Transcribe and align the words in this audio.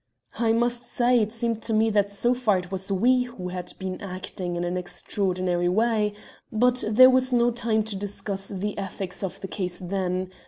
"I 0.39 0.51
must 0.51 0.87
say 0.87 1.21
it 1.21 1.31
seemed 1.31 1.61
to 1.61 1.75
me 1.75 1.91
that 1.91 2.11
so 2.11 2.33
far 2.33 2.57
it 2.57 2.71
was 2.71 2.91
we 2.91 3.25
who 3.25 3.49
had 3.49 3.71
been 3.77 4.01
acting 4.01 4.55
in 4.55 4.63
an 4.63 4.75
extraordinary 4.75 5.69
way, 5.69 6.13
but 6.51 6.83
there 6.89 7.11
was 7.11 7.31
no 7.31 7.51
time 7.51 7.83
to 7.83 7.95
discuss 7.95 8.47
the 8.47 8.75
ethics 8.79 9.21
of 9.23 9.39
the 9.41 9.47
case 9.47 9.77
then. 9.77 10.31